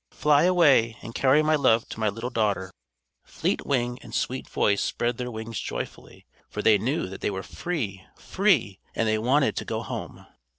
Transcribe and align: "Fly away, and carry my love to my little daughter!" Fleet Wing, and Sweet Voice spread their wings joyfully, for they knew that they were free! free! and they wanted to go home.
"Fly 0.09 0.45
away, 0.45 0.97
and 1.03 1.13
carry 1.13 1.43
my 1.43 1.53
love 1.55 1.87
to 1.89 1.99
my 1.99 2.09
little 2.09 2.31
daughter!" 2.31 2.71
Fleet 3.23 3.67
Wing, 3.67 3.99
and 4.01 4.15
Sweet 4.15 4.49
Voice 4.49 4.81
spread 4.81 5.17
their 5.17 5.29
wings 5.29 5.59
joyfully, 5.59 6.25
for 6.49 6.63
they 6.63 6.79
knew 6.79 7.05
that 7.05 7.21
they 7.21 7.29
were 7.29 7.43
free! 7.43 8.03
free! 8.17 8.79
and 8.95 9.07
they 9.07 9.19
wanted 9.19 9.55
to 9.57 9.63
go 9.63 9.83
home. 9.83 10.25